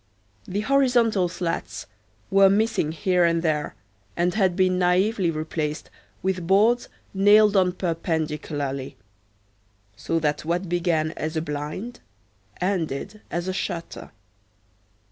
The 0.47 0.61
horizontal 0.61 1.29
slats 1.29 1.85
were 2.31 2.49
missing 2.49 2.91
here 2.91 3.23
and 3.23 3.43
there 3.43 3.75
and 4.17 4.33
had 4.33 4.55
been 4.55 4.79
naïvely 4.79 5.31
replaced 5.31 5.91
with 6.23 6.47
boards 6.47 6.89
nailed 7.13 7.55
on 7.55 7.73
perpendicularly; 7.73 8.97
so 9.95 10.17
that 10.17 10.43
what 10.43 10.67
began 10.67 11.11
as 11.11 11.37
a 11.37 11.41
blind 11.43 11.99
ended 12.59 13.21
as 13.29 13.47
a 13.47 13.53
shutter. 13.53 14.09